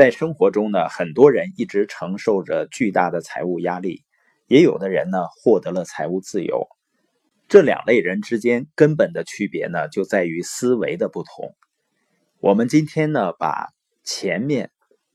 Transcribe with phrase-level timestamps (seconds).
[0.00, 4.02] 在生活中呢，很多人一直承受着巨大的财务压力，
[4.46, 6.68] 也有的人呢获得了财务自由。
[7.48, 11.54] 这两类人之间根本的区别呢，就在于思维的不同。
[12.38, 14.70] 我们今天呢，把前面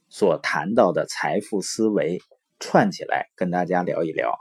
[0.08, 2.22] 所谈到的财富思维
[2.60, 4.36] 串起来，跟大家聊一聊。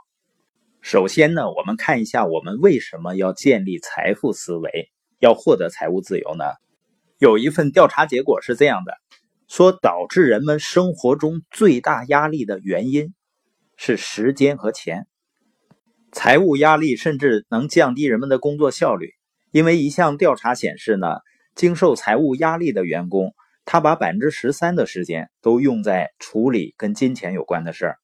[0.79, 6.45] 首先呢，我们看一下我们为什么要建立财富思维，要获得财务自由呢？
[7.17, 8.93] 有一份调查结果是这样的。
[9.47, 13.13] 说导致人们生活中最大压力的原因
[13.77, 15.07] 是时间和钱，
[16.11, 19.11] 财务压力甚至能降低人们的工作效率。
[19.51, 21.07] 因为一项调查显示呢，
[21.55, 23.33] 经受财务压力的员工，
[23.65, 27.97] 他把百分之十三的时间都用在处理跟金钱有关的事儿。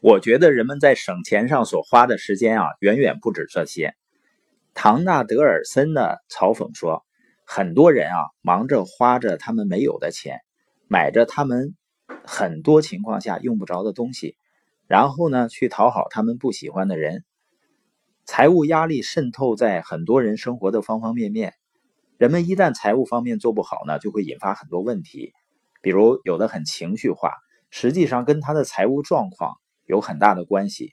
[0.00, 3.94] 我觉得人们在省钱上所花的时间啊，远远不止这些。
[4.74, 7.04] 唐纳德尔森呢嘲讽说，
[7.46, 10.40] 很多人啊忙着花着他们没有的钱。
[10.94, 11.74] 买着他们
[12.24, 14.36] 很多情况下用不着的东西，
[14.86, 17.24] 然后呢，去讨好他们不喜欢的人。
[18.24, 21.54] 财务压力渗透在很多人生活的方方面面。
[22.16, 25.32] 人们一旦财务方面做不好呢，就会引发很多问题。
[25.82, 27.32] 比如有的很情绪化，
[27.70, 29.54] 实际上跟他的财务状况
[29.86, 30.92] 有很大的关系。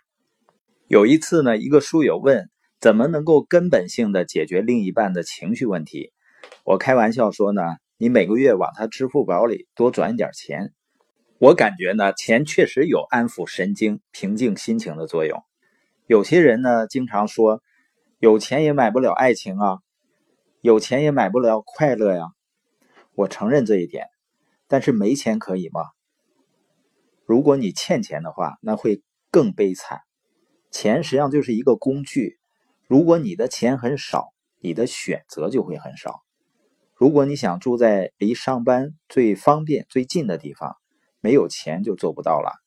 [0.88, 6.12] 有一次呢，一个书友问怎么能够根本性的解决另一半的情绪问题，
[6.64, 7.62] 我开玩笑说呢。
[8.02, 10.73] 你每个月往他支付宝里多转一点钱，
[11.38, 15.44] 我感觉呢，钱确实有安抚神经、平静心情的作用。
[16.07, 17.61] 有些人呢，经常说，
[18.17, 19.77] 有钱也买不了爱情啊，
[20.61, 22.29] 有钱也买不了快乐呀。
[23.13, 24.07] 我承认这一点，
[24.67, 25.81] 但是没钱可以吗？
[27.27, 29.99] 如果你欠钱的话，那会更悲惨。
[30.72, 32.39] 钱实际上就是一个工具，
[32.88, 36.23] 如果你的钱很少，你的选择就会很少。
[37.02, 40.77] 如果你想住在离上班最方便、最近的地方，
[41.19, 42.61] 没有钱就做不到了。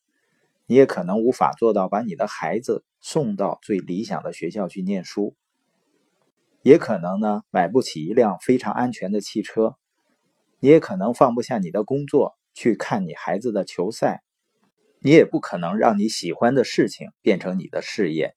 [0.65, 5.37] 你也可能无法做到把你的孩子送到最理想的学校去念书，
[6.63, 9.77] 也可能呢买不起一辆非常安全的汽车，
[10.59, 14.21] 你也可能放不下你的工作去看你孩子的球赛，
[14.99, 18.35] 你也不可能让你喜欢的事情变成你的事业。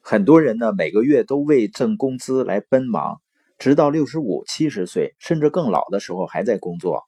[0.00, 3.20] 很多人呢每个月都为挣工资来奔忙。
[3.64, 7.04] 直到六十五、七十岁，甚至更老的时候还在工作，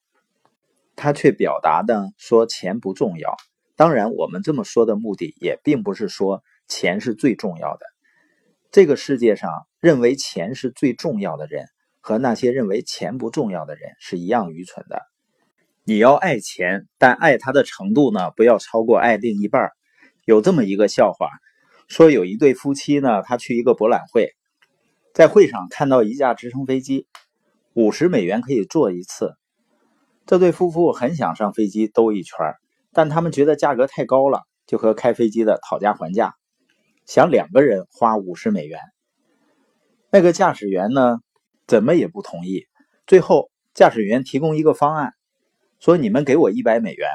[0.94, 3.36] 他却表达的说钱不重要。
[3.76, 7.84] 当然，我们这么说的目的也并不是说钱是最重要的。
[8.70, 9.50] 这个世界上
[9.80, 11.66] 认为钱是最重要的人，
[12.00, 15.02] 和那些认为钱不重要的人是一样愚蠢的。
[15.84, 19.72] 你要爱钱，但爱他的程度呢，不要超过爱另一半。
[20.24, 21.28] 有这么一个笑话，
[21.86, 24.30] 说有一对夫妻呢，他去一个博览会。
[25.16, 27.06] 在会上看到一架直升飞机，
[27.72, 29.32] 五十美元可以坐一次。
[30.26, 32.36] 这对夫妇很想上飞机兜一圈，
[32.92, 36.34] 但他们觉得价格太高了，就和开飞机的讨价还价，
[37.06, 38.78] 想两个人花五十美元。
[40.10, 41.20] 那个驾驶员呢，
[41.66, 42.66] 怎么也不同意。
[43.06, 45.14] 最后，驾驶员提供一个方案，
[45.80, 47.08] 说：“你们给我一百美元，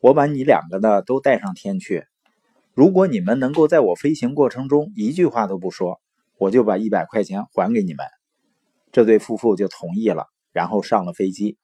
[0.00, 2.06] 我把你两个呢都带上天去。
[2.72, 6.00] 如果你们能够在我飞行过程中一句话都不说。”
[6.42, 8.04] 我就把一百块钱还给你们，
[8.90, 11.56] 这对夫妇就同意了，然后上了飞机。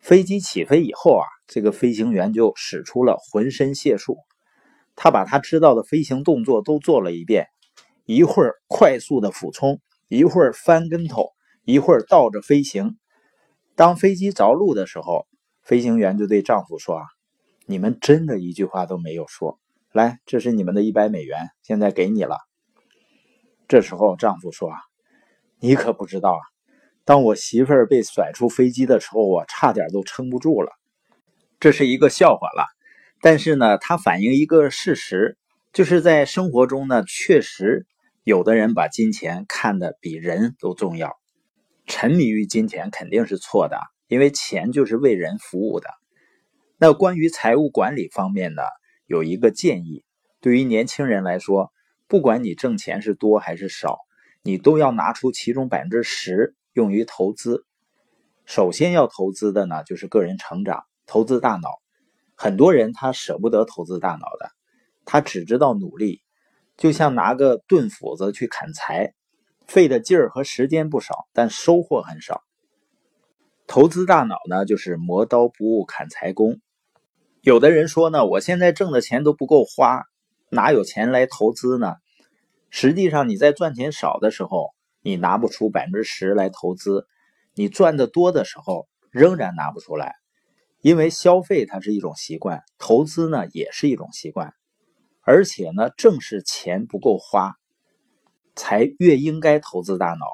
[0.00, 4.16] 飞机起飞以后啊，这个飞行员就使出了浑身解数，
[4.96, 7.46] 他把他知道的飞行动作都做了一遍，
[8.04, 11.30] 一会儿快速的俯冲，一会儿翻跟头，
[11.64, 12.96] 一会儿倒着飞行。
[13.76, 15.28] 当飞机着陆的时候，
[15.62, 17.04] 飞行员就对丈夫说：“啊，
[17.66, 19.60] 你们真的一句话都没有说，
[19.92, 22.38] 来，这是你们的一百美元，现在给你了。”
[23.72, 24.76] 这时候，丈夫说：“啊，
[25.58, 26.40] 你可不知道啊，
[27.06, 30.72] 当我媳妇儿被甩出飞机的时候，我差点都撑不住了。”
[31.58, 32.66] 这是一个笑话了，
[33.22, 35.38] 但是呢，它反映一个事实，
[35.72, 37.86] 就是在生活中呢，确实
[38.24, 41.16] 有的人把金钱看得比人都重要，
[41.86, 45.88] 沉迷于金钱肯定是错的，因为钱就是为人服务的。
[46.76, 48.60] 那关于财务管理方面呢，
[49.06, 50.04] 有一个建议，
[50.42, 51.71] 对于年轻人来说。
[52.12, 54.00] 不管你挣钱是多还是少，
[54.42, 57.64] 你都要拿出其中百分之十用于投资。
[58.44, 61.70] 首先要投资的呢，就是个人成长，投资大脑。
[62.34, 64.50] 很多人他舍不得投资大脑的，
[65.06, 66.20] 他只知道努力，
[66.76, 69.14] 就像拿个钝斧子去砍柴，
[69.66, 72.42] 费的劲儿和时间不少，但收获很少。
[73.66, 76.60] 投资大脑呢，就是磨刀不误砍柴工。
[77.40, 80.02] 有的人说呢，我现在挣的钱都不够花，
[80.54, 81.94] 哪有钱来投资呢？
[82.68, 87.06] 实际上，你在赚钱少的时候，你拿不出百分之十来投资；
[87.54, 90.14] 你赚的多的时候，仍然拿不出来。
[90.82, 94.52] 因为消费它是一种习惯，投资呢也是一种习惯，
[95.22, 97.54] 而且呢，正是钱不够花，
[98.54, 100.26] 才越应该投资大脑。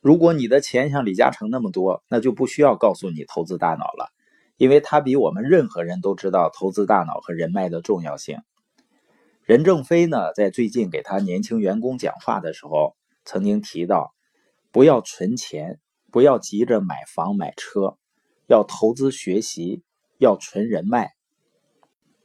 [0.00, 4.10] 如果你的钱像李嘉诚那么多，那就不需要告诉你投资大脑了，
[4.56, 8.40] 因为他比我们任何人都知道投资大脑和人脉的重要性。
[9.50, 12.94] 任正非呢，在最近给他年轻员工讲话的时候，
[13.24, 14.14] 曾经提到，
[14.70, 15.80] 不要存钱，
[16.12, 17.98] 不要急着买房买车，
[18.46, 19.82] 要投资学习。
[20.18, 21.12] 要存人脉，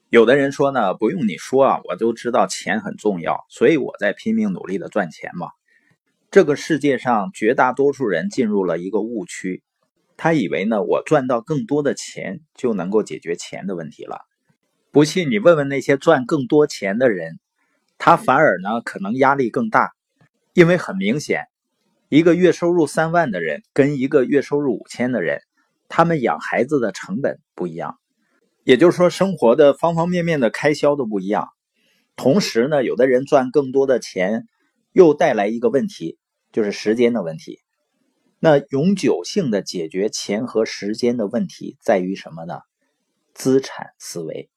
[0.09, 5.47] 有的人说呢，不用你说啊，我都知道钱很重要，所以我在拼命努力的赚钱嘛。
[6.29, 9.63] 这个世界上绝大多数人进入了一个误区，
[10.17, 14.19] 他以为呢，我赚到更多的钱就能够解决钱的问题了。
[14.95, 17.37] 不信你问问那些赚更多钱的人，
[17.97, 19.91] 他反而呢可能压力更大，
[20.53, 21.47] 因为很明显，
[22.07, 25.41] 一个月收入三万的人跟一个月收入五千的人。
[25.89, 27.99] 他们养孩子的成本不一样，
[28.63, 31.49] 也就是说，生活的方方面面的开销都不一样。
[32.15, 34.45] 同时呢，有的人赚更多的钱，
[34.93, 36.17] 又带来一个问题，
[36.53, 37.59] 就是时间的问题。
[38.39, 42.59] 那永久性的解决钱和时间的问题在于什么呢？
[43.33, 44.49] 资产思维。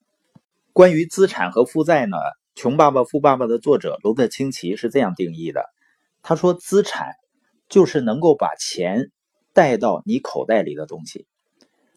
[0.79, 2.17] 关于资产和负债呢，
[2.55, 5.65] 《穷爸爸富爸爸》的作者罗特清崎是这样定义的：
[6.23, 7.15] 他说，资产
[7.69, 9.11] 就是能够把钱。
[9.53, 11.27] 带到你口袋里的东西，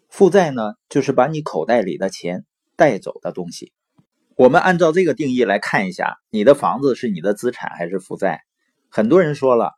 [0.09, 2.43] 负债呢，就是把你口袋里的钱
[2.75, 3.71] 带走的东西。
[4.35, 8.41] 我们按照这个定义来看一下，你的房子是你的资产还是负债？
[8.89, 9.73] 很多人说了，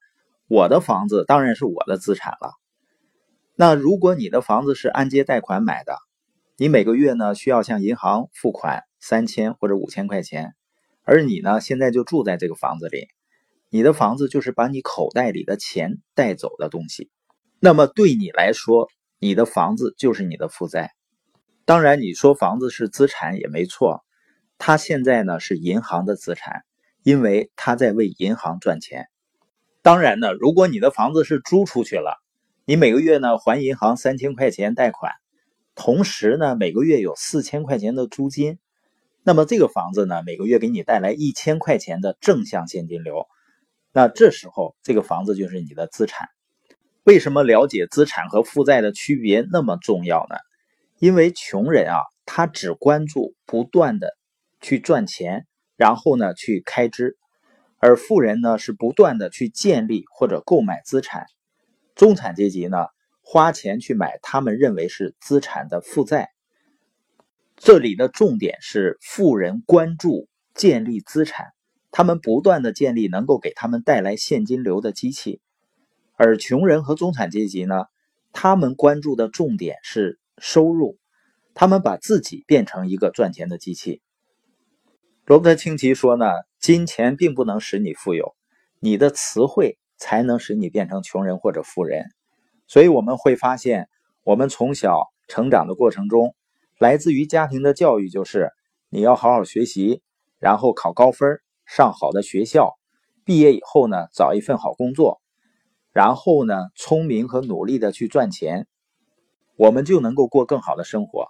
[0.47, 2.53] 我的房子当然是我的资产了。
[3.53, 5.97] 那如果你的房子是按揭贷款买的，
[6.55, 10.55] 你每个月呢需要向银行付款三千或者五千块钱，
[11.03, 13.09] 而你呢现在就住在这个房子里，
[13.69, 17.11] 你的房子就是把你口袋里的钱带走的东西。
[17.59, 18.87] 那么对你来说，
[19.19, 20.93] 你的房子就是你的负债。
[21.65, 24.05] 当然，你说房子是资产也没错，
[24.57, 26.63] 它现在呢是银行的资产，
[27.03, 29.07] 因为它在为银行赚钱。
[29.81, 32.23] 当然呢，如果你的房子是租出去了，
[32.63, 35.11] 你每个月呢还银行三千块钱贷款，
[35.75, 38.59] 同时呢每个月有四千块钱的租金，
[39.25, 43.25] 那么这个房子呢每个月给你带来一千块钱的正向现金流，
[43.93, 46.27] 那这时候这个房子就是你的资产。
[47.03, 50.35] 为什么了解资产和负债的区别那么重要呢？
[50.99, 54.15] 因为穷人啊，他只关注不断的
[54.61, 55.47] 去赚钱，
[55.77, 57.11] 然后呢去开支；
[57.77, 61.25] 而富人呢是不断的去建立或者购买资产。
[61.95, 62.87] 中产阶级呢
[63.21, 66.32] 花钱去买他们认为是资产的负债。
[67.65, 71.53] 这里的重点是富人关注建立资产，
[71.91, 75.39] 他们不断的建立能够给他们带来现金流的机器。
[76.17, 77.85] 而穷人和中产阶级呢，
[78.33, 80.97] 他们关注的重点是收入，
[81.53, 84.01] 他们把自己变成一个赚钱的机器。
[85.25, 86.25] 罗伯特清崎说呢，
[86.59, 88.35] 金钱并不能使你富有，
[88.81, 92.07] 你的词汇才能使你变成穷人或者富人。
[92.67, 93.87] 所以我们会发现，
[94.25, 96.35] 我们从小成长的过程中，
[96.83, 98.51] 来自于家庭的教育就是
[98.89, 100.01] 你要好好学习，
[100.37, 102.73] 然后考高分，上好的学校，
[103.23, 105.21] 毕业以后呢，找一份好工作。
[105.93, 108.67] 然后呢，聪明和努力的去赚钱，
[109.55, 111.27] 我们就能够过更好的生活。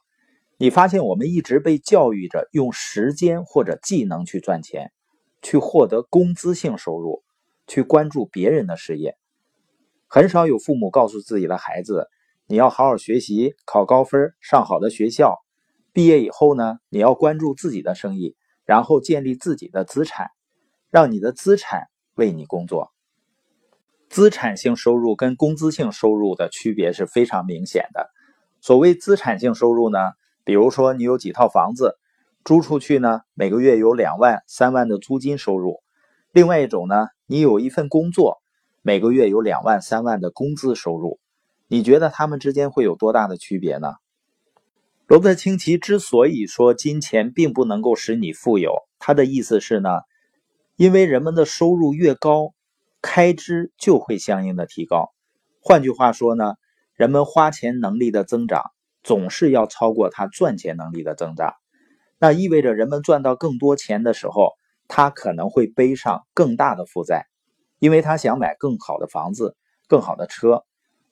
[0.57, 4.91] 你发现我们一直被教育着用时间或者技能去赚钱，
[5.43, 7.21] 去获得工资性收入，
[7.67, 9.15] 去关注别人的事业。
[10.07, 12.07] 很少有父母告诉自己的孩子
[12.49, 15.42] ：“你要好好学习，考高分，上好的学校，
[15.93, 18.35] 毕业以后呢，你要关注自己的生意，
[18.65, 20.31] 然后建立自己的资产，
[20.89, 21.83] 让你的资产
[22.15, 22.91] 为你工作。”
[24.09, 28.09] 资产性收入跟工资性收入的区别是非常明显的。
[28.61, 29.99] 所谓资产性收入呢，
[30.43, 31.97] 比如说你有几套房子
[32.43, 35.81] 租出去呢，每个月有两万、三万的租金收入；
[36.31, 38.41] 另外一种呢，你有一份工作，
[38.81, 41.19] 每个月有两万、三万的工资收入。
[41.67, 43.93] 你觉得他们之间会有多大的区别呢？
[45.07, 49.89] 罗伯特清崎之所以说金钱并不能够使你富有，他的意思是呢，
[50.75, 52.53] 因为人们的收入越高。
[53.05, 55.11] 开支就会相应的提高。
[55.59, 56.53] 换句话说呢，
[56.95, 58.71] 人们花钱能力的增长
[59.03, 61.53] 总是要超过他赚钱能力的增长。
[62.17, 64.53] 那意味着人们赚到更多钱的时候，
[64.87, 67.25] 他可能会背上更大的负债，
[67.77, 69.57] 因为他想买更好的房子、
[69.89, 70.63] 更好的车。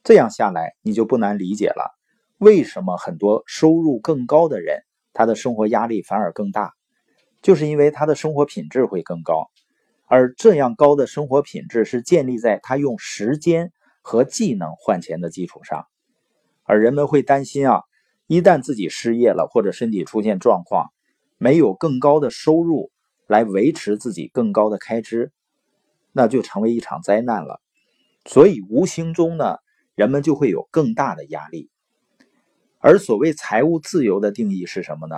[0.02, 1.94] 这样下来，你就不难理解了，
[2.42, 4.82] 为什么很多收入更高的人，
[5.14, 6.74] 他的生活压力反而更大，
[7.44, 9.52] 就是因为他的生活品质会更高。
[10.08, 13.72] 而这样高的生活品质是建立在他用时间
[14.02, 15.86] 和技能换钱的基础上，
[16.64, 17.84] 而人们会担心啊，
[18.26, 20.90] 一旦自己失业了，或者身体出现状况，
[21.38, 22.90] 没有更高的收入
[23.28, 25.32] 来维持自己更高的开支，
[26.12, 27.62] 那就成为一场灾难了。
[28.26, 29.58] 所以无形中呢，
[29.94, 31.70] 人们就会有更大的压力。
[32.82, 35.16] 而所谓财务自由的定义是什么呢？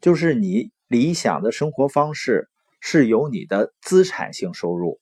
[0.00, 2.48] 就是你理想的生活方式
[2.80, 5.00] 是由你的资产性收入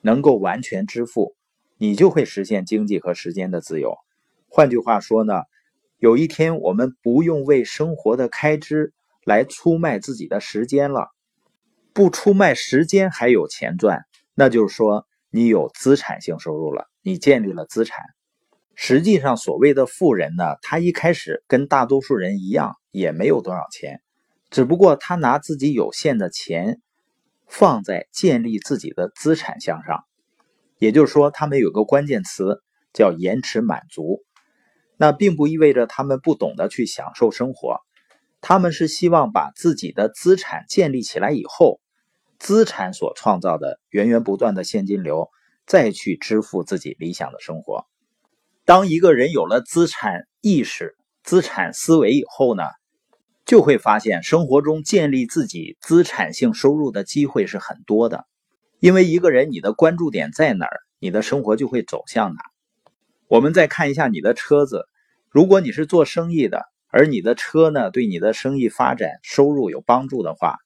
[0.00, 1.34] 能够完全支付，
[1.76, 3.96] 你就会实现经济和时间的自由。
[4.48, 5.42] 换句话说呢，
[5.98, 8.94] 有一天我们不用为生活的开支
[9.24, 11.08] 来出卖自己的时间了，
[11.92, 18.04] 不出卖时间还有钱赚，那就是说你有资产性收入了，你建立了资产。
[18.80, 24.00] 实际上，所谓的富人呢，他一开始跟大多数人一样，也没有多少钱，
[24.50, 26.80] 只不过他拿自己有限的钱
[27.48, 30.04] 放在建立自己的资产项上。
[30.78, 34.22] 也就是说，他们有个关键词叫延迟满足。
[34.96, 37.80] 那并不意味着他们不懂得去享受生活，
[38.40, 41.80] 他们是希望把自己的资产建立起来以后，
[42.38, 45.30] 资产所创造的源源不断的现金流，
[45.66, 47.88] 再去支付自己理想的生活。
[48.68, 52.64] 当一个人有了资产意识、资产思维以后呢，
[53.46, 58.26] 就会发现生活中建立自己资产性收入的机会是很多的。
[58.78, 62.42] 因为一个人你的关注点在哪儿，你的生活就会走向哪。
[63.26, 64.84] 我们再看一下你的车子，
[65.30, 70.58] 如果你是做生意的，而你的车呢对你的生意发展收入有帮助的话，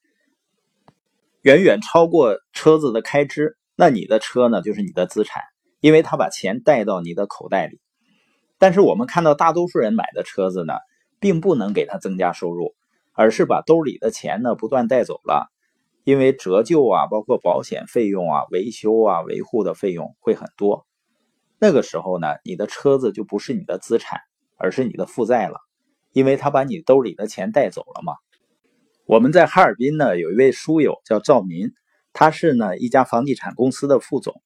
[1.43, 5.41] 远远超过车子的开支，那你的车呢就是你的资产，
[5.79, 7.81] 因为它把钱带到你的口袋里。
[8.63, 10.75] 但是我们看到大多数人买的车子呢，
[11.19, 12.77] 并不能给他增加收入，
[13.13, 15.51] 而是把兜里的钱呢不断带走了。
[16.05, 20.87] 因为折旧啊，包括保险费用啊、维修啊、维护的费用会很多。
[21.59, 24.21] 那个时候呢，你的车子就不是你的资产，
[24.57, 25.59] 而是你的负债了，
[26.13, 28.15] 因为他把你兜里的钱带走了嘛。
[29.07, 31.73] 我们在哈尔滨呢，有一位书友叫赵民，
[32.13, 34.41] 他是呢一家房地产公司的副总，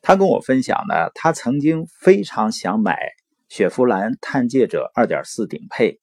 [0.00, 2.98] 他跟我分享呢，他曾经非常想买。
[3.48, 6.00] 雪佛兰探界者2.4顶配，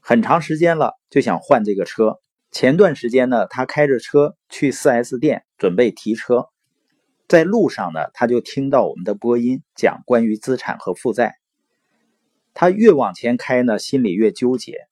[0.00, 2.16] 很长时间了，就想换这个车。
[2.50, 6.48] 前段时间呢，他开着车去 4S 店准备提车，
[7.28, 11.34] 在路上呢，他就听到我们的播音讲关于资产和负债。
[12.54, 14.86] 他越往前开呢，心里越纠结。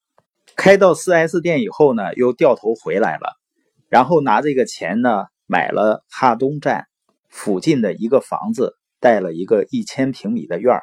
[0.57, 3.41] 开到 4S 店以后呢，又掉头回来了，
[3.89, 6.87] 然后拿这个钱呢，买了哈东站
[7.31, 10.83] 附近的一个房子，带了一个一千平米的院儿。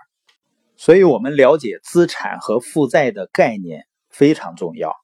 [0.83, 4.95] 所以，我们了解资产和负债的概念非常重要。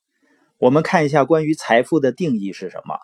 [0.58, 2.98] 我们看一下关于财富的定义是什么？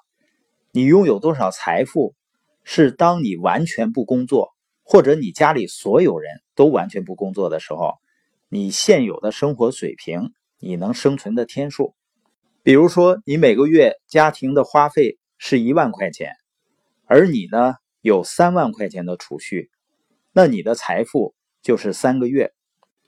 [0.72, 2.16] 你拥有多少财富，
[2.64, 8.00] 是当你完全不工作，或者你家里所有人都完全不工作的时候，
[8.50, 11.94] 你现有的生活水平，你能生存的天数。
[12.64, 16.32] 比如说，你每个月家庭的花费是一万块钱，
[17.06, 19.70] 而你呢有三万块钱的储蓄，
[20.32, 22.52] 那你的财富就是三个月。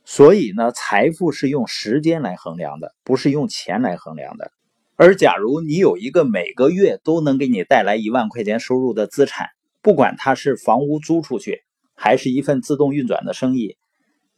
[0.05, 4.51] 所以呢，财富是用时间来衡量的，不是用钱来衡量的。
[4.95, 9.49] 而假如你有一个每个月都能给你带来一万块钱收入的资产，
[9.81, 11.63] 不管它是房屋租出去，
[11.95, 13.77] 还是一份自动运转的生意，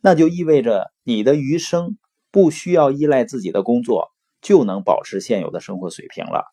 [0.02, 1.98] 那就意味着你的余生
[2.32, 4.08] 不需要依赖自己的工作，
[4.42, 6.46] 就能保持现有的生活水平了。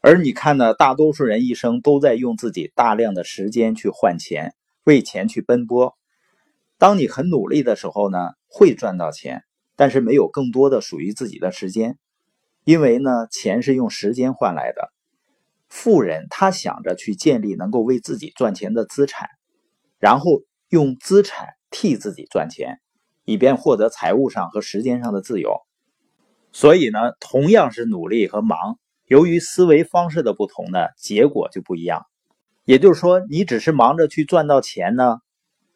[0.00, 4.54] 而你看呢，大多数人一生都在用自己大量的时间去换钱，
[4.84, 5.97] 为钱去奔波。
[6.78, 9.42] 当你很努力的时候呢，会赚到钱，
[9.74, 11.98] 但是没有更多的属于自己的时间，
[12.62, 14.92] 因为呢，钱是用时间换来的。
[15.68, 19.28] 富人他想着去建立能够为自己赚钱的资产，
[19.98, 22.78] 然后用资产替自己赚钱，
[23.24, 25.56] 以便获得财务上和时间上的自由。
[26.52, 32.06] 所以呢，同样是努力和忙，由于思维方式的不同呢，结果就不一样。
[32.64, 35.18] 也就是说，你只是忙着去赚到钱呢。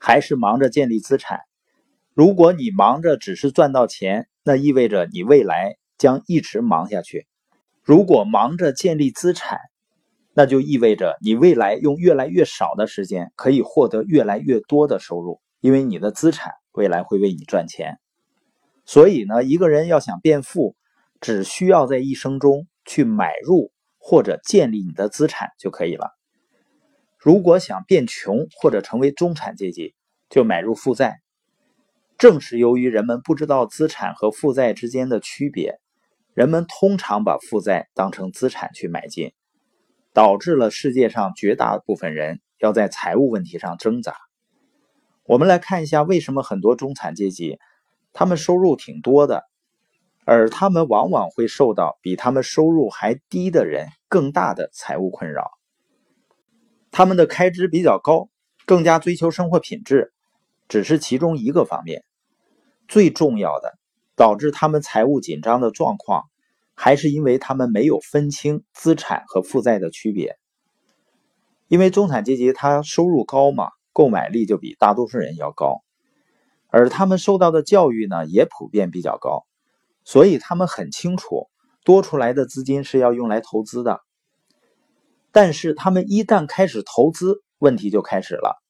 [0.04, 1.42] 还是忙着建立资产。
[2.12, 7.21] 如果你忙着只是赚到钱，那意味着你未来将一直忙下去；
[7.85, 9.61] 如果忙着建立资产，
[10.35, 18.00] 那就意味着你未来用越来越少的时间可以获得越来越多的收入，因为你的资产未来会为你赚钱。
[18.85, 20.75] 所以呢，一个人要想变富，
[21.21, 26.11] 只需要在一生中去买入或者建立你的资产就可以了。
[27.24, 29.94] 如果想变穷或者成为中产阶级，
[30.28, 31.20] 就买入负债。
[32.18, 35.78] 正是由于人们不知道资产和负债之间的区别，
[36.34, 39.32] 人们通常把负债当成资产去买进，
[40.12, 44.16] 导致了世界上绝大部分人要在财务问题上挣扎。
[45.22, 47.60] 我们来看一下，为什么很多中产阶级
[48.12, 49.44] 他们收入挺多的，
[50.24, 55.52] 而他们往往会受到比他们收入还低的人更大的财务困扰。
[56.92, 58.28] 他们的开支比较高，
[58.66, 60.12] 更加追求生活品质，
[60.68, 62.04] 只是其中一个方面。
[62.87, 63.72] 最重要的，
[64.14, 66.25] 导致他们财务紧张的状况，
[66.75, 70.37] 还是因为他们没有分清资产和负债的区别。
[71.66, 75.82] 因为中产阶级他收入高嘛，购买力就比大多数人要高，
[76.68, 79.46] 而他们受到的教育呢，也普遍比较高。
[80.04, 81.49] 所以他们很清楚，
[81.84, 84.02] 多出来的资金是要用来投资的。
[85.32, 88.62] 但是他们一旦开始投资，问题就开始了。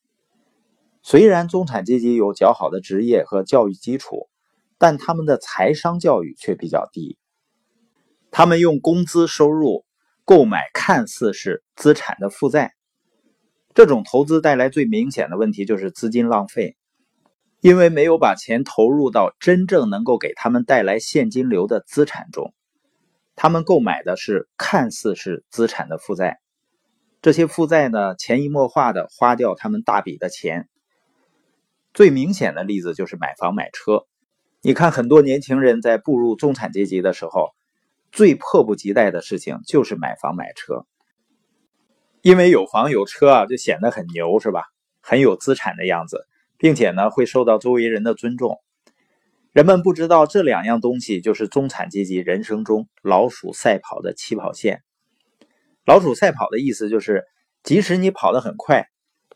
[1.02, 4.28] 虽然中产阶级有较好的职业和教育基础，
[4.78, 7.18] 但他们的财商教育却比较低。
[8.30, 9.84] 他们用工资收入
[10.24, 12.72] 购买看似是资产的负债，
[13.74, 16.76] 这种投资带来最明显的问题就是资金浪费。
[17.60, 22.52] 因为没有把钱投入到真正能够给他们带来现金流的资产中，
[23.36, 26.41] 他们购买的是看似是资产的负债。
[27.22, 30.68] 这些负债呢，潜移默化的花掉他们大笔的钱。
[31.94, 34.06] 最明显的例子就是买房买车。
[34.60, 37.50] 你看，很多年轻人在步入中产阶级的时候，
[38.10, 40.84] 最迫不及待的事情就是买房买车。
[42.22, 44.64] 因为有房有车啊，就显得很牛，是吧？
[45.00, 46.26] 很有资产的样子。
[46.58, 48.60] 并且呢，会受到周围人的尊重。
[49.50, 54.84] 人们不知道这两样东西就是中产阶级人生中老鼠赛跑的起跑线。
[55.84, 57.24] 老鼠赛跑的意思就是，
[57.62, 58.86] 即使你跑得很快，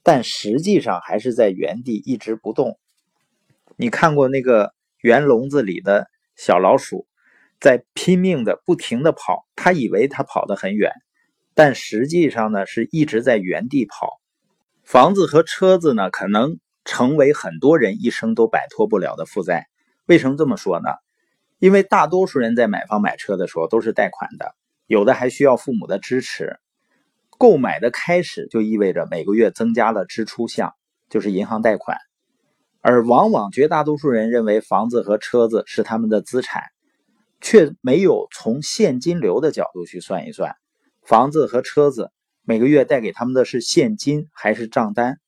[0.02, 2.78] 但实际上还是在原地一直不动。
[3.76, 7.06] 你看过那个圆笼子里的小老鼠
[7.60, 10.92] 在拼命的不停的跑，它以为它跑得很远，
[11.54, 14.20] 但实际上呢是一直在原地跑。
[14.84, 16.58] 房子和车子呢，可能。
[16.88, 19.66] 成为很多人一生都摆脱不了的负债。
[20.06, 20.88] 为什么这么说呢？
[21.58, 24.54] 因为大多数人在买房买车的时候都是贷款的，
[24.86, 26.58] 有的还需要父母的支持。
[27.38, 30.74] 购买的开始就意味着每个月增加了支出项，
[31.10, 31.98] 就是银行贷款。
[32.80, 36.62] 而往往绝大多数人认为房子和车子是他们的资产，
[37.40, 40.54] 却没有从现金流的角度去算一算，
[41.02, 45.18] 房子和车子每个月带给他们的是现金还是账单。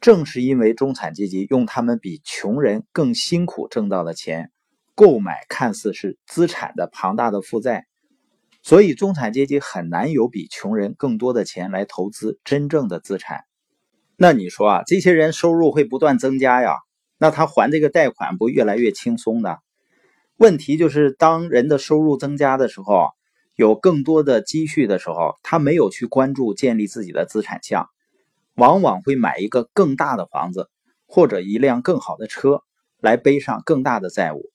[0.00, 4.50] 正是因为中产阶级用他们比穷人更辛苦挣到的钱，
[4.94, 7.86] 购买看似是资产的庞大的负债，
[8.62, 13.44] 所以中产阶级很难有比穷人更多的钱来投资真正的资产。
[14.16, 16.76] 那你说啊，这些人收入会不断增加呀？
[17.18, 19.56] 那他还这个贷款不越来越轻松呢？
[20.36, 23.08] 问题就是，当人的收入增加的时候，
[23.56, 27.88] 有更多的积蓄的时候，他没有去关注建立自己的资产项。
[28.54, 30.68] 往往会买一个更大的房子，
[31.06, 32.62] 或者一辆更好的车，
[33.00, 34.50] 来背上更大的债务。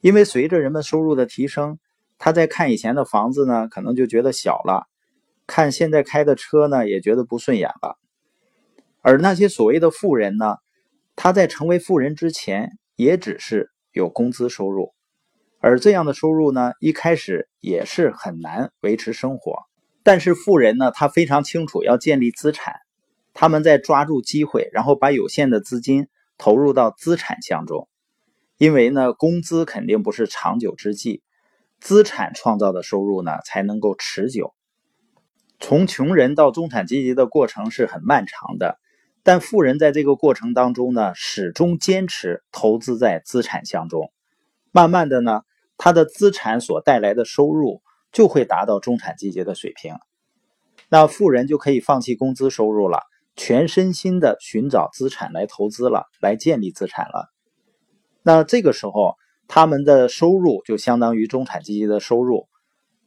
[0.00, 1.78] 因为随着人们收入的提升，
[2.18, 4.86] 他在看以前的房子呢，可能就觉得小了；
[5.46, 7.98] 看现在开的车呢，也觉得不顺眼了。
[9.02, 10.56] 而那些所谓的富人呢，
[11.14, 14.92] 他在成为富人之前，也只是有工资收入，
[15.60, 19.64] 而这样的收入呢，一开始也是很难维持生活。
[20.02, 22.74] 但是富人呢，他非常清楚要建立资产。
[23.38, 27.86] 他们在抓住机会，然后把有限的资金投入到资产项中，
[28.56, 31.22] 因为呢，工资肯定不是长久之计，
[31.80, 34.54] 资产创造的收入呢才能够持久。
[35.58, 38.78] 从穷人到中产阶级的过程是很漫长的，
[39.22, 44.12] 但富人在这个过程当中呢，始终坚持投资在资产项中，
[44.70, 45.42] 慢慢的呢，
[45.78, 49.94] 他的资产所带来的收入就会达到中产阶级的水平，
[50.88, 53.00] 那富人就可以放弃工资收入了。
[53.38, 57.30] 全身心的寻找资产来投资了，来建立资产了。
[58.22, 59.16] 那这个时候，
[59.48, 62.48] 他们的收入就相当于中产阶级的收入，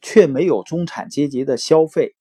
[0.02, 2.16] 却没有中产阶级的消费。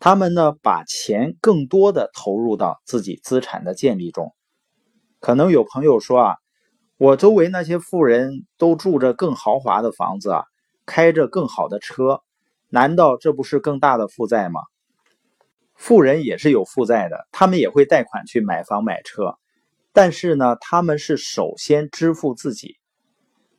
[0.00, 4.32] 他们呢，把钱更多的投入到自己资产的建立中。
[5.20, 6.36] 可能有朋友说啊，
[6.96, 10.44] 我周围那些富人都住着更豪华的房子啊，
[10.86, 12.22] 开着更好的车，
[12.68, 14.60] 难道这不是更大的负债吗？
[15.74, 19.36] 富人也是有负债的，他们也会贷款去买房买车，
[19.92, 22.76] 但是呢，他们是首先支付自己。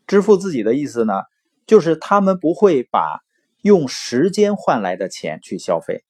[0.10, 1.14] 支付自己的意思呢，
[1.66, 3.22] 就是他们不会把
[3.62, 6.04] 用时间换来的钱去消费，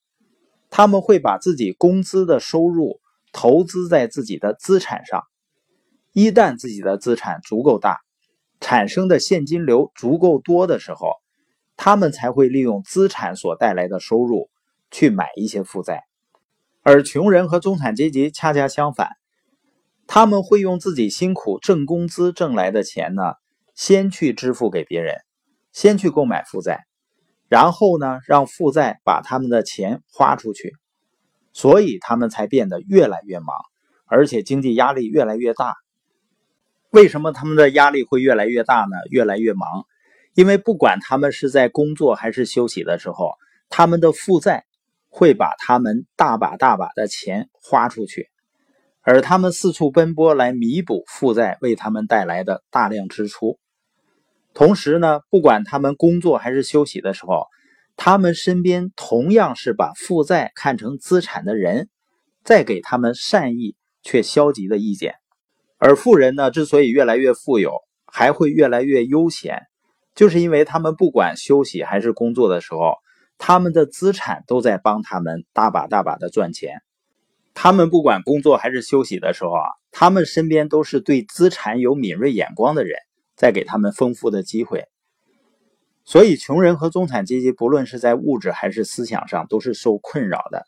[0.72, 3.00] 他们会把自己工资的收入
[3.32, 5.24] 投资在自己的资产上。
[6.14, 8.00] 一旦自己的资产足够大，
[8.60, 11.14] 产生的现金流足够多的时候，
[11.78, 14.50] 他们才会利用资产所带来的收入。
[14.92, 16.06] 去买一些负债，
[16.82, 19.12] 而穷人和中产阶级恰恰相反，
[20.08, 23.36] 他们会用自己辛苦挣工资挣来的钱呢，
[23.80, 25.16] 先去支付给别人，
[25.72, 26.84] 先去购买负债，
[27.48, 30.74] 然后呢，让负债把他们的钱花出去，
[31.54, 33.56] 所以他们才变得越来越忙，
[34.06, 35.76] 而且经济压力越来越大。
[36.90, 38.98] 为什么他们的压力会越来越大呢？
[39.12, 39.86] 越来越忙，
[40.34, 43.32] 因为不管他们是在工作还是休息的时候，
[43.70, 44.66] 他们的负债
[45.08, 48.28] 会把他们大把大把的钱花出去，
[49.00, 53.58] 而他们四处奔波来弥补负债为他们带来的大量支出。
[54.54, 57.46] 同时呢，不管他们工作还是休息的时候，
[57.96, 61.90] 他们身边同样是把负债看成资产的人，
[62.44, 65.16] 在给他们善意却消极的意见。
[65.78, 67.74] 而富人呢，之所以越来越富有，
[68.06, 69.62] 还会越来越悠闲，
[70.16, 72.96] 就是因为他们不管休息还是工作的时候，
[73.38, 76.82] 他们的资产都在帮他们大把大把的赚钱。
[77.54, 82.98] 他们不管工作还是休息的时候啊，他们身边都是对资产有敏锐眼光的人，
[83.40, 84.90] 在给他们丰富的机会。
[86.04, 90.66] 所以，穷人和中产阶级不论是在物质还是思想上都是受困扰的，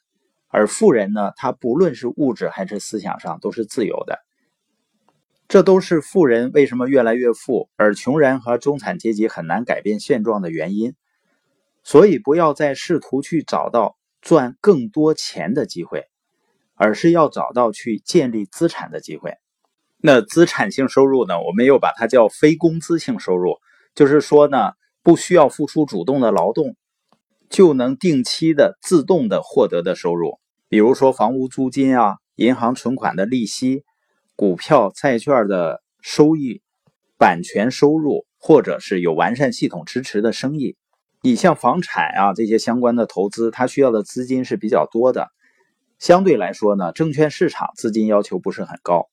[0.48, 4.20] 而富人呢，他不论是物质还是思想上都是自由的。
[5.50, 10.96] 这都是富人为什么越来越富，而穷人和中产阶级很难改变现状的原因。
[11.84, 16.06] 所以，不要再试图去找到赚更多钱的机会，
[16.76, 19.41] 而是要找到去建立资产的机会。
[20.02, 21.40] 那资产性收入呢？
[21.42, 23.58] 我们又把它叫非工资性收入，
[23.96, 24.72] 就是说呢，
[25.04, 26.76] 不需要付出主动的劳动，
[27.50, 33.84] 就能定期的自动的获得的收入，比如说房屋租金啊，银行存款的利息。
[34.38, 36.64] 股票、债券的收益、
[37.20, 40.78] 版权收入，或者是有完善系统支持的生意，
[41.22, 45.28] 你像房产啊这些相关的投资，它需要的资金是比较多的。
[46.00, 49.11] 相对来说呢，证券市场资金要求不是很高，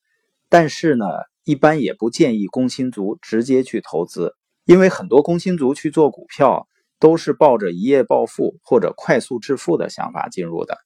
[0.49, 1.05] 但是呢，
[1.45, 4.35] 一般也不建议工薪族直接去投资，
[4.65, 6.67] 因为很多工薪族去做股票
[6.99, 10.79] 都是抱着一夜暴富或者快速致富的想法进入的，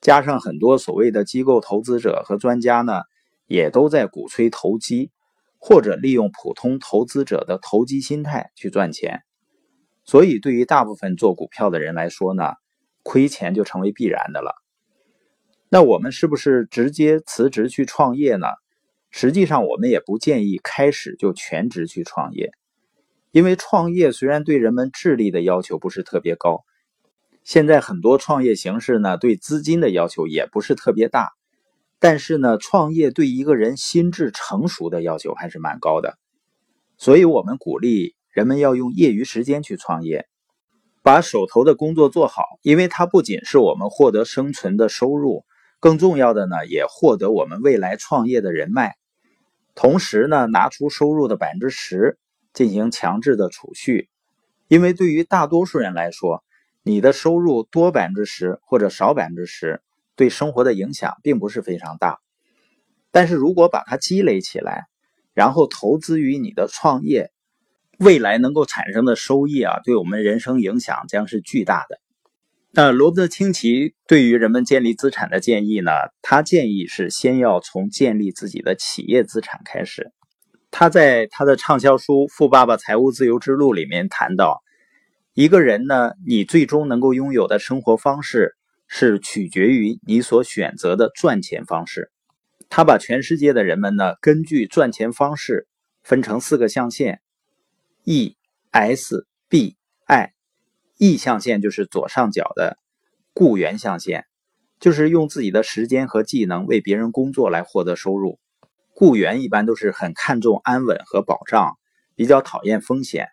[0.00, 3.02] 加上很多所谓的机构投资者和专家呢。
[3.50, 5.10] 也都在鼓吹投机，
[5.58, 9.22] 或者利用普通投资者的投机心态去赚钱，
[10.04, 12.52] 所以对于大部分做股票的人来说呢，
[13.02, 14.54] 亏钱就成为必然的了。
[15.70, 18.46] 那我们是不是直接辞职去创业呢？
[19.10, 22.52] 实际上，我们也不建议开始就全职去创业，
[23.30, 26.64] 因为创业虽然对人们智力的要求不是特别高，
[27.42, 31.30] 现在很多创业形式呢，对资金的要求也不是特别大。
[32.00, 36.16] 但是呢，创业对一个人心智成熟的要求还是蛮高的，
[36.96, 40.28] 所以我们鼓励人们要用业余时间去创业，
[41.02, 45.44] 把手头的工作做好，因为它不仅是我们获得生存的收入，
[45.80, 48.96] 更重要的呢，也获得我们未来创业的人脉。
[49.74, 52.18] 同时呢，拿出收入的百分之十
[52.52, 54.08] 进行强制的储蓄，
[54.68, 56.42] 因为对于大多数人来说，
[56.82, 59.82] 你的收入多百分之十或者少百分之十。
[60.16, 62.18] 对生活的影响并不是非常大，
[63.12, 64.88] 但是如果把它积累起来，
[65.32, 67.30] 然后投资于你的创业，
[68.00, 72.00] 未来能够产生的收益啊，对我们人生影响将是巨大的。
[72.72, 75.90] 那罗伯特清崎对于人们建立资产的建议呢？
[76.22, 80.12] 他建议是先要从建立自己的企业资产开始。
[80.70, 84.62] 他在他的畅销书《富爸爸财务自由之路》里面谈到，
[85.34, 88.54] 一个人呢，你最终能够拥有的生活方式。
[88.90, 92.10] 是取决于你所选择的赚钱方式。
[92.70, 95.68] 他把全世界的人们呢，根据赚钱方式
[96.02, 97.20] 分成四个象限
[98.04, 98.38] ：E、
[98.70, 99.76] S、B、
[100.98, 102.76] E 象限就是左上角的
[103.32, 104.26] 雇员象限，
[104.80, 108.40] 就是用自己的时间和技能为别人工作来获得收入。
[108.94, 111.78] 雇员一般都是很看重安稳和保障，
[112.16, 113.28] 比较讨厌风险。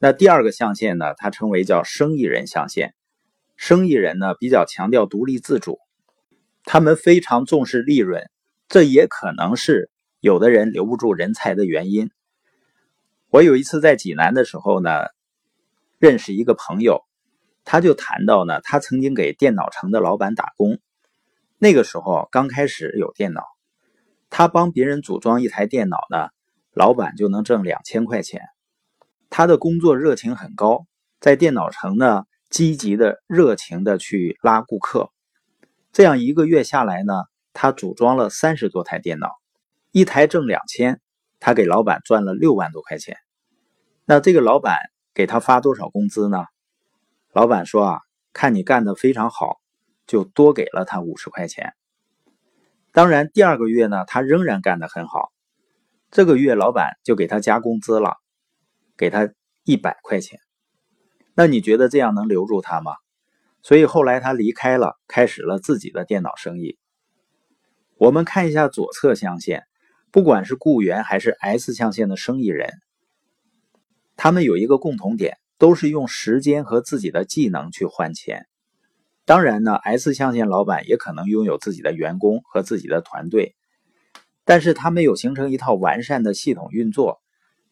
[0.00, 2.92] 那第二个象限呢，它称为叫生意人象限。
[3.56, 5.78] 生意人呢比较强调独立自主，
[6.64, 8.28] 他们非常重视利润，
[8.68, 12.10] 这也可能是有的人留不住人才的原因。
[13.28, 14.90] 我有一次在济南的时候呢，
[16.00, 17.04] 认识一个朋友，
[17.64, 20.80] 他就谈到呢，他曾经给电脑城的老板打工，
[21.58, 23.44] 那个时候刚开始有电脑，
[24.30, 26.30] 他帮别人组装一台电脑呢，
[26.72, 28.40] 老板就能挣两千块钱。
[29.28, 30.86] 他的工作热情很高，
[31.20, 32.24] 在电脑城呢。
[32.50, 35.12] 积极的、热情的去拉顾客，
[35.92, 37.12] 这样一个月下来呢，
[37.52, 39.30] 他组装了三十多台电脑，
[39.92, 41.00] 一台挣两千，
[41.38, 43.16] 他给老板赚了六万多块钱。
[44.04, 44.80] 那这个老板
[45.14, 46.44] 给他发多少工资呢？
[47.32, 48.00] 老板说啊，
[48.32, 49.60] 看你干的非常好，
[50.06, 51.74] 就多给了他五十块钱。
[52.92, 55.30] 当然，第二个月呢，他仍然干得很好，
[56.10, 58.16] 这个月老板就给他加工资了，
[58.96, 59.32] 给他
[59.64, 60.40] 一百块钱。
[61.34, 62.92] 那你觉得这样能留住他吗？
[63.62, 66.78] 所以后来他离开了，开始了自己的电脑生意。
[67.96, 69.64] 我们看一下左侧象限，
[70.10, 72.72] 不管是雇员还是 S 象限的生意人，
[74.22, 78.46] 他们有一个共同点，都是用时间和自己的技能去换钱。
[79.24, 83.54] 当然呢，S 象限老板也可能拥有自己的员工和自己的团队，
[84.44, 87.22] 但是他没有形成一套完善的系统运作，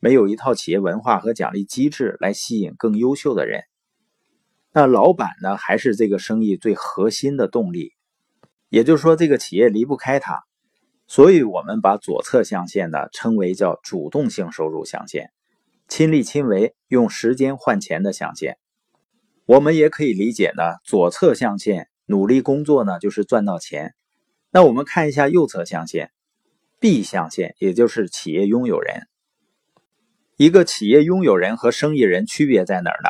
[0.01, 3.65] 没有一套企业文化和奖励机制来吸引更优秀的人。
[4.73, 7.93] 那老板呢，还是这个生意最核心的动力，
[8.71, 10.45] 也就是说，这个企业离不开他。
[11.07, 15.31] 所以，我们把左侧象限呢称为叫主动性收入象限，
[15.89, 18.59] 亲力亲为，用时间换钱的象限。
[19.47, 23.95] 我们也可以理解呢，左侧象限努力工作呢，就是赚到钱。
[24.51, 26.11] 那我们看一下右侧象限
[26.79, 29.09] ，B 象限，也就是企业拥有人。
[30.37, 33.09] 一个企业拥有人和生意人区别在哪儿呢？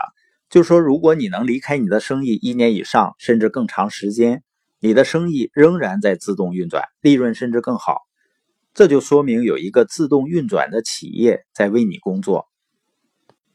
[0.48, 4.44] 就说如果你能离开你的生意一年以上，甚至更长时间，
[4.78, 8.02] 你的生意仍然在自动运转，利润甚至更好，
[8.72, 12.46] 这就说明有一个自动运转的企业在为你工作。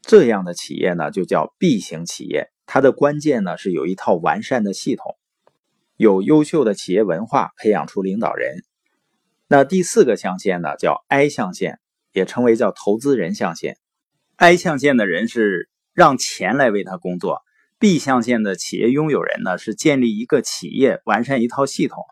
[0.06, 2.50] 这样的企业呢，就叫 B 型企业。
[2.66, 5.16] 它的关键呢是有一套完善的系统，
[5.96, 8.62] 有优秀的企业文化，培养出领导人。
[9.48, 11.78] 那第四个象限呢叫 I 象限，
[12.12, 13.78] 也称为叫投资人象限。
[14.36, 17.42] I 象限的人是让钱来为他工作
[17.78, 22.02] ，B 象限的企业拥有人呢是建立一个企业，完善一套系统，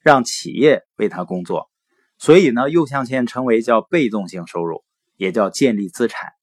[0.00, 1.70] 让企业为他工作。
[2.18, 4.84] 所以呢，右象限称为叫被动性收入，
[5.16, 6.35] 也叫建立资产。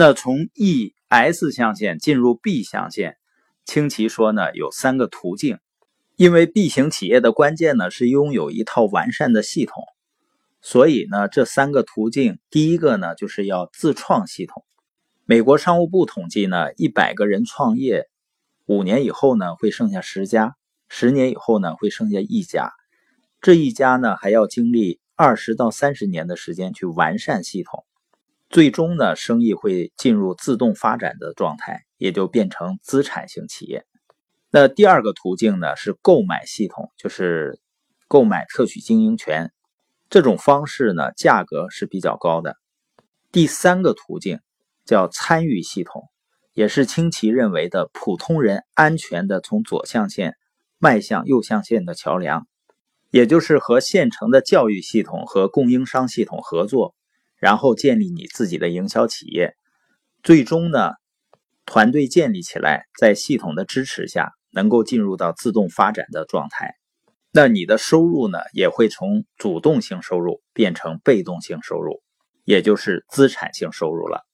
[0.00, 3.16] 那从 E S 象限进入 B 象限，
[3.64, 5.58] 清奇说呢有三个途径，
[6.14, 9.82] 因为 B 型企业的关键呢是拥有一套完善的系统，
[10.62, 14.64] 所以呢这三个途径，第一个呢就是要自创系统。
[15.24, 18.08] 美国商务部统计呢，一百个人创业，
[18.66, 20.54] 五年以后呢会剩下十家，
[20.88, 22.70] 十年以后呢会剩下一家，
[23.40, 27.84] 这一家呢还要经历二十到三十年的时间去完善系统。
[28.50, 33.84] 最终呢，生意会进入自动发展的状态，也就变成资产型企业。
[34.50, 37.60] 那第二个途径呢是购买系统，就是
[38.06, 39.52] 购买特许经营权。
[40.08, 42.56] 这种方式呢，价格是比较高的。
[43.30, 44.40] 第三个途径
[44.86, 46.04] 叫参与系统，
[46.54, 50.36] 也是清奇认为的普通人安全的从左象限
[50.78, 52.46] 迈向右象限的桥梁，
[53.10, 56.94] 也就是和现成的教育系统和供应商系统合作。
[57.38, 59.54] 然后建立你自己的营销企业，
[60.22, 60.92] 最终呢，
[61.64, 66.74] 团队建立起来，在系统的支持下，能够进入到自动发展的状态。
[67.30, 72.02] 那你的收入呢，也会从主动性收入变成被动性收入，
[72.44, 74.27] 也就是资产性收入了。